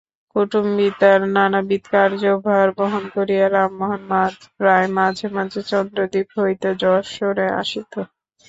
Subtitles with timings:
[0.35, 4.01] কুটুম্বিতার নানাবিধ কার্যভার বহন করিয়া রামমোহন
[4.57, 7.93] প্রায় মাঝে মাঝে চন্দ্রদ্বীপ হইতে যশোহরে আসিত।